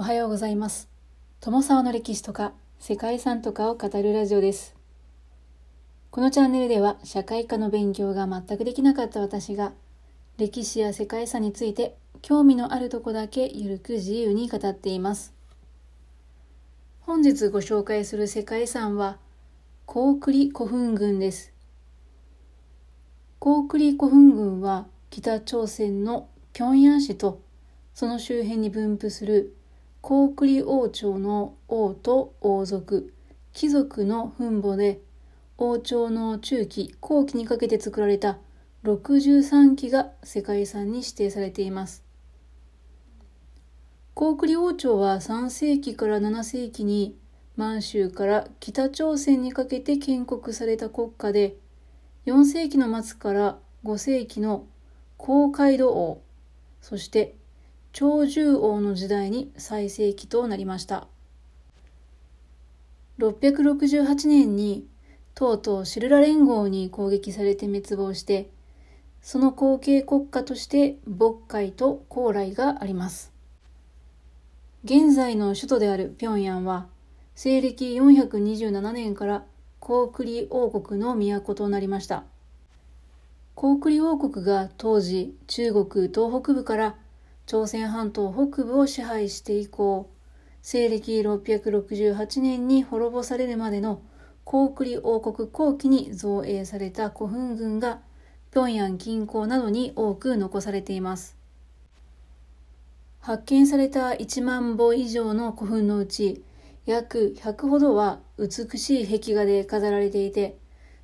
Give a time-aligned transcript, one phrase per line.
[0.00, 0.88] おはようございます。
[1.40, 4.74] 友沢の歴史とか世界遺産とかを語るラジオです。
[6.10, 9.74] このチャンネルでは社会科の勉強が全くできなかった私が
[10.38, 15.34] 歴史や世界遺産について興味のあるとこだけゆるく自由に語っています。
[17.00, 19.18] 本日ご紹介する世界遺産は
[19.84, 21.52] 高栗古墳群です。
[23.38, 27.42] 高栗古墳群は北朝鮮の平壌市と
[27.92, 29.54] その周辺に分布する
[30.02, 33.12] 高栗王朝の王と王族、
[33.52, 35.00] 貴族の墳墓で、
[35.58, 38.38] 王朝の中期、後期にかけて作られた
[38.84, 42.02] 63基が世界遺産に指定されています。
[44.14, 47.18] 高栗王朝は3世紀から7世紀に
[47.56, 51.56] 満州から北朝鮮にかけて建国された国家で、
[52.24, 54.66] 4世紀の末から5世紀の
[55.18, 56.22] 高街道王、
[56.80, 57.36] そして
[57.92, 61.08] 長寿王の時代に最盛期となりました。
[63.18, 64.86] 668年に
[65.34, 68.50] とうとうシルラ連合に攻撃されて滅亡して、
[69.20, 73.32] その後継国家として渤海と高麗があります。
[74.84, 76.86] 現在の首都である平壌は、
[77.34, 79.44] 西暦427年から
[79.78, 82.24] 高栗王国の都となりました。
[83.54, 86.96] 高栗王国が当時中国東北部から
[87.50, 90.08] 朝鮮半島北部を支配して以降、
[90.62, 94.02] 西暦668年に滅ぼされるまでの
[94.44, 98.02] 高栗王国後期に造営された古墳群が
[98.52, 101.36] 平壌近郊などに多く残されています。
[103.18, 106.44] 発見された1万本以上の古墳のうち
[106.86, 110.56] 約100ほどは美しい壁画で飾られていて、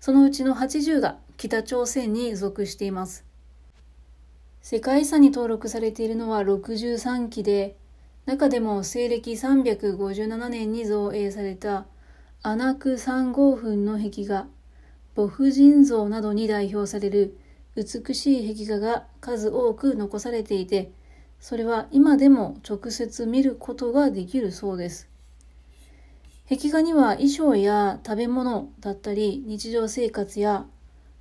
[0.00, 3.31] そのうちの80が北朝鮮に属しています。
[4.62, 7.76] 世界遺産に登録されているのは63基で、
[8.26, 11.86] 中でも西暦357年に造営された
[12.42, 14.46] アナク3号墳の壁画、
[15.16, 17.36] 母婦人像などに代表される
[17.74, 20.92] 美しい壁画が数多く残されていて、
[21.40, 25.08] それは今でも直接見ることができるそうです。
[26.48, 30.66] 壁画には衣装や食べ物だったり日常生活や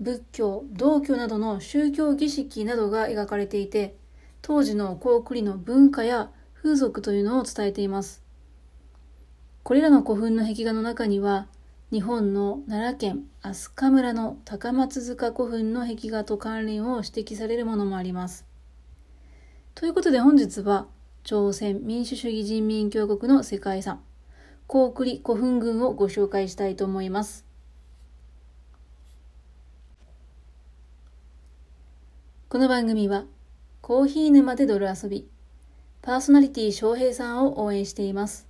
[0.00, 3.96] 仏教、道教などの宗教儀式などが描かれていて、
[4.40, 8.22] 当時の高句麗の文化や風俗というのを伝えています。
[9.62, 11.46] これらの古墳の壁画の中には、
[11.92, 18.46] 日本の奈良県飛鳥村の高松塚古墳の壁画と関連を指摘されるものもあります。
[19.74, 20.86] ということで本日は、
[21.22, 24.02] 朝鮮民主主義人民共和国の世界遺産、
[24.66, 27.51] 高句麗古墳群をご紹介したいと思います。
[32.52, 33.24] この番組は、
[33.80, 35.26] コーヒー沼で泥遊び、
[36.02, 38.46] パーソナリティ翔平さんを応援しています。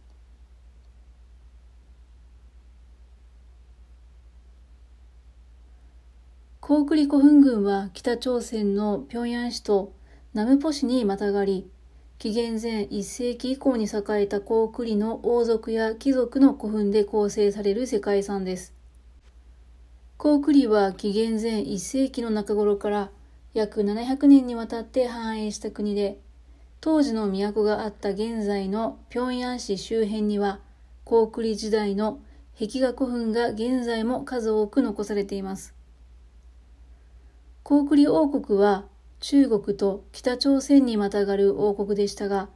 [6.58, 9.92] 高句麗古墳群は北朝鮮の平壌市と
[10.34, 11.70] 南ムポ市にまたがり、
[12.18, 18.74] 紀元前1世紀以降に栄えた高句麗の王族や貴族の古墳で構成される世界遺産です。
[20.16, 23.12] 高句麗は紀元前1世紀の中頃から
[23.54, 26.18] 約700年にわたって繁栄した国で、
[26.80, 30.60] 当時の都があった現在の平壌市周辺には、
[31.04, 32.20] 高句麗時代の
[32.58, 35.74] 壁画古墳が現在も数多く残されています。
[37.62, 38.86] 高句麗王国は
[39.20, 42.48] 中国と北朝鮮にまたがる王国でしたが、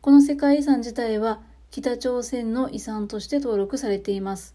[0.00, 4.54] この世界遺産自体は北朝鮮の遺産として登録されています。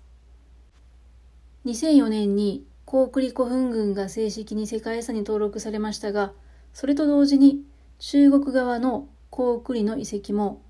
[1.65, 6.33] 2004年に高句麗古墳群が正式に世界遺産に登録されましたが、
[6.73, 7.61] それと同時に
[7.99, 10.63] 中国側の高句麗の遺跡も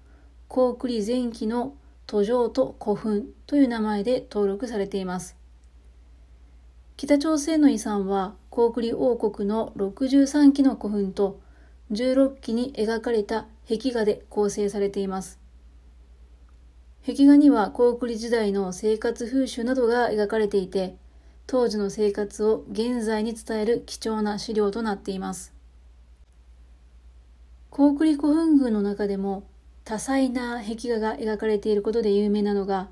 [0.49, 5.37] 高句麗前期の途上と古墳という名前で登録されています。
[6.97, 11.39] 北朝鮮の遺産は高句麗王国の63基の古墳と
[11.93, 15.39] 16基に描かれた壁画で構成されています。
[17.07, 20.97] 壁画には高句麗時代の生活風習などが描かれていて、
[21.51, 25.51] 当時の生活を現在に伝える貴重な資料となっています。
[27.71, 29.47] 高句麗古墳群の中でも
[29.83, 32.89] 多彩な壁画が描かれていることで有名なのが、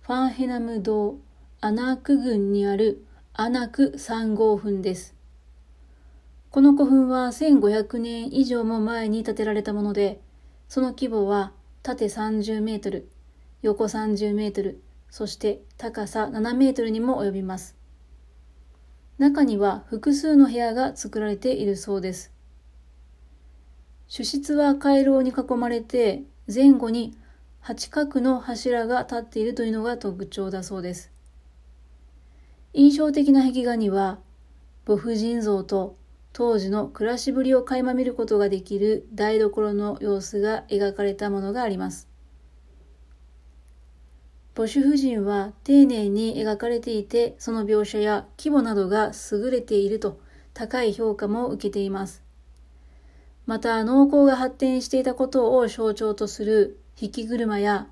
[0.00, 1.18] ファンヘナム堂
[1.60, 5.14] アナーク郡にあるアナク3号墳です。
[6.50, 10.20] この古墳は1500年以上も前に建てられたもので、
[10.68, 11.52] その規模は
[11.84, 13.08] 縦30メートル、
[13.62, 17.76] 横30メートル、そして高さ7メートルにも及びます。
[19.18, 22.32] 中には複数の部屋が作られているそうです。
[24.06, 26.22] 主室は回廊に囲まれて、
[26.52, 27.16] 前後に
[27.60, 31.10] 八角の柱が立っているというのが特徴だそうです。
[32.72, 34.18] 印象的な壁画には、
[34.86, 35.96] 母婦人像と
[36.32, 42.08] 当時の暮らしぶりを垣間見ることができる台所の様子が描かれたものがあります。
[44.58, 50.18] 母主婦人は丁寧に描かれていて、その描写や規模などが優れていると
[50.52, 52.24] 高い評価も受けています。
[53.46, 57.86] また、農耕が発展していたことを象徴とする引き車や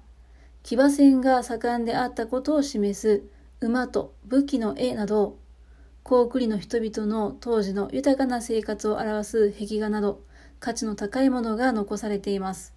[0.64, 3.22] 騎馬戦が盛んであったことを示す
[3.60, 5.38] 馬と武器の絵など、
[6.02, 10.24] 高句麗の人々の当時の豊かな生活を表す壁画など、
[10.58, 12.75] 価値の高いものが残されています。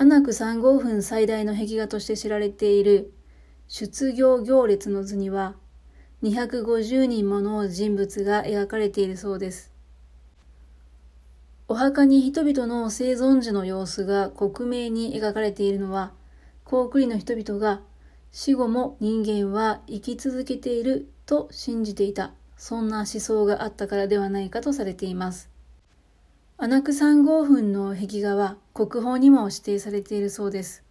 [0.00, 3.12] アナク3号分最大の壁画として知られている
[3.66, 5.56] 出行行列の図には、
[6.22, 9.74] 250人もの人物が描かれているそうです。
[11.66, 16.12] お墓に人々の生存時の様子が克明に描かれているのは、
[16.64, 17.80] 高句麗の人々が
[18.30, 25.57] 死後も人間は生き続けていると信じていた、そんな思想があったからではないかとされています。
[26.60, 30.82] アナク3号墳の壁画は国宝にも指定されているそうです。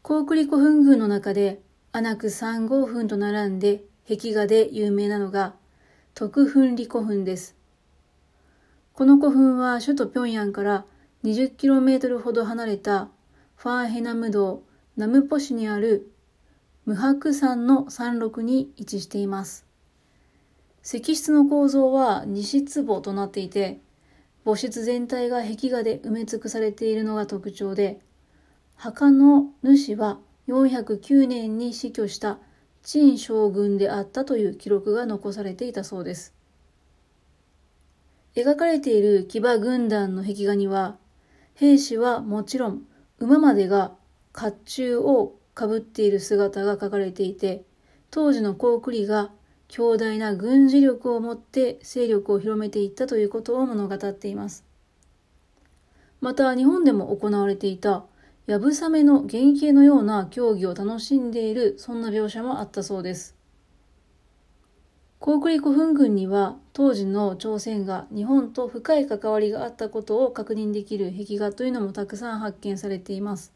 [0.00, 1.60] 高句麗古墳群の中で
[1.90, 5.54] アナク3号墳と並んで壁画で有名なのが
[6.14, 7.56] 徳墳里古墳です。
[8.92, 10.84] この古墳は首都平壌から
[11.24, 13.08] 20km ほど離れた
[13.56, 14.62] ファーヘナム道
[14.96, 16.12] ナムポ市にある
[16.84, 19.66] 無白山の山麓に位置しています。
[20.84, 23.80] 石室の構造は二室墓となっていて、
[24.44, 28.00] 墓室全体が壁画で埋め尽くされているのが特徴で、
[28.76, 32.38] 墓の主は409年に死去した
[32.82, 36.34] 陳将軍であったという記録が残されていたそうです。
[38.36, 40.98] 描かれている騎馬軍団の壁画には、
[41.54, 42.82] 兵士はもちろん
[43.20, 43.92] 馬までが
[44.34, 47.64] 甲冑をかぶっている姿が描かれていて、
[48.10, 49.30] 当時の高句麗が
[49.68, 54.64] 強大な軍事力を持って勢力を広めていったということを物語っています。
[56.20, 58.04] また日本でも行われていた
[58.46, 63.34] やぶさめの原型のような競技を楽しんでいるそんな描写もあったそうです。
[65.18, 73.54] 高句麗古墳群には当時の朝鮮が日本と深い関わりがあったことを確認できる壁画というのもたくさん発見されています。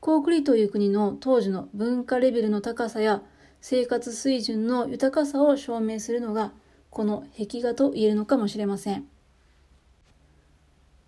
[0.00, 3.22] 高句麗という国の当時の文化レベルの高さや
[3.66, 6.52] 生活水準の豊かさを証明するのが
[6.90, 9.06] この壁画と言えるのかもしれません。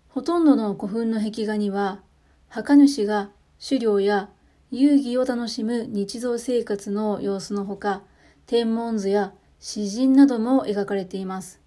[0.09, 2.01] ほとんどの古墳の壁画には
[2.49, 3.29] 墓主が
[3.63, 4.31] 狩猟や
[4.71, 8.01] 遊戯を楽しむ日常生活の様子のほか
[8.47, 11.61] 天文図や詩人なども描かれています。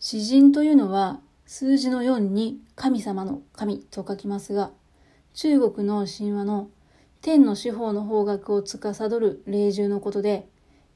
[0.00, 4.72] 詩人というのは数字の4に神様の神と書きますが、
[5.34, 6.68] 中国の神話の
[7.24, 10.46] 天の四方の方角を司る霊獣のことで、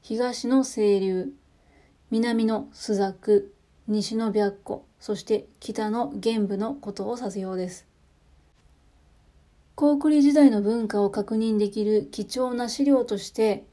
[0.03, 1.33] 東の清流、
[2.11, 3.45] 南の朱雀、
[3.87, 7.87] 西の白虎、そして北の玄武のことを指すようです。
[9.73, 13.65] 高句麗時代の文化を確認できる貴重な資料として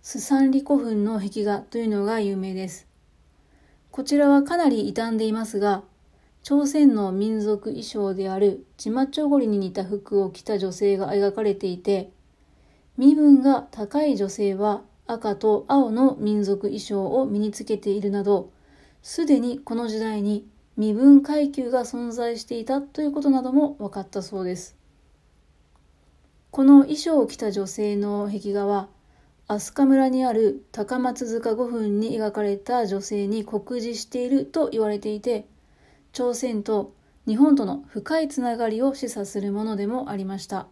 [0.00, 2.86] スサンリ古墳の壁画というのが有名です。
[3.90, 5.82] こちらはかなり傷んでいますが、
[6.48, 12.12] 朝鮮の民族衣装であるチマチョゴリに似た服を着た女性が描かれていて、
[12.96, 18.52] 身分が高い女性は赤と青の民族衣装を身につけているなど、
[19.02, 24.76] すでにこの時代に身分階級が存在していたということなども分かったそうです。
[26.52, 28.88] この衣装を着た女性の壁画は、
[29.48, 35.48] 飛鳥村にある高松塚古墳に描かれた女性に酷似していると言われていて、
[36.16, 36.94] 朝鮮と
[37.26, 40.66] 日本との深いつながりを示唆するものでもありました。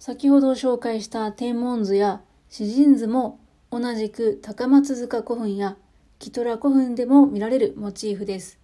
[0.00, 3.38] 先ほど紹介した天文図や詩人図も
[3.70, 5.76] 同じく高松塚古墳や
[6.18, 8.58] キトラ古墳でも見られるモチーフです。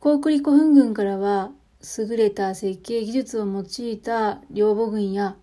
[0.00, 1.52] 高句麗古墳群からは
[1.96, 5.36] 優れた設計技術を用いた両母群や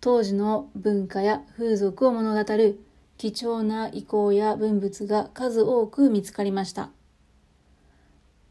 [0.00, 2.80] 当時の文化や風俗を物語る
[3.18, 6.90] 貴重な遺構や文物が数多く見つかりました。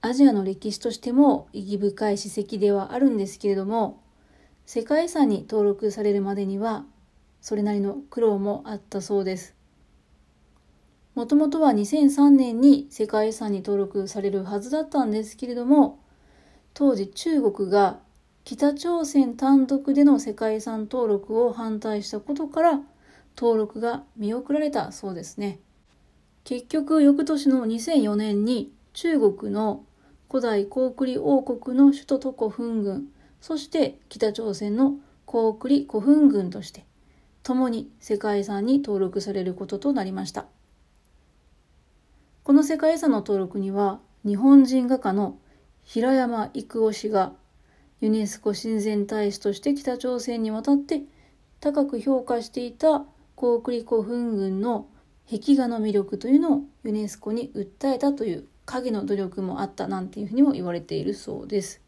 [0.06, 4.04] アジアの歴史としても意義深い史跡ではあるんですけれども、
[4.68, 6.86] 世界遺産に登録されるまでには、
[7.42, 9.56] それなりの苦労もあったそうです。
[11.16, 15.98] もともとは2003年に世界遺産に登録されるはずだったんですけれども、
[16.76, 18.00] 当時中国が
[18.44, 22.80] 北朝鮮単独での世界遺産登録を反対したことから
[23.36, 25.58] 登録が見送られたそうですね。
[26.44, 29.84] 結局翌年の2004年に中国の
[30.30, 33.08] 古代高句麗王国の首都都古墳群、
[33.42, 36.86] そして北朝鮮の高句麗古墳群として、
[37.44, 40.46] 共に世界遺産に登録されることとなりました。
[42.44, 45.38] この世界遺産の登録には、日本人画家の
[45.84, 47.34] 平山郁夫氏が
[48.02, 51.04] ユネスコ親善大使として北朝鮮に渡って
[51.60, 53.06] 高く評価していた
[53.36, 54.88] 高句麗古墳群の
[55.30, 61.82] 壁画の魅力というのをユネスコに訴えたという影の努力もあったなんていうふうにも言われているそうです。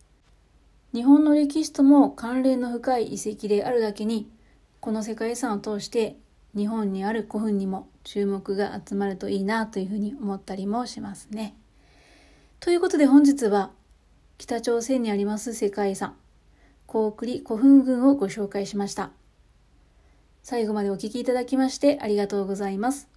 [0.94, 4.30] 日本の歴史とも関連の深い遺跡であるだけに、
[4.80, 6.16] この世界遺産を通して
[6.56, 11.56] 日本にある古墳にも注目が集まるといいなというふうに思ったりもしますね。
[12.60, 13.72] ということで本日は
[14.38, 16.16] 北朝鮮にあります世界遺産、
[16.86, 19.12] 高句麗古墳群をご紹介しました。
[20.42, 23.17] 最後までお聴きいただきましてありがとうございます。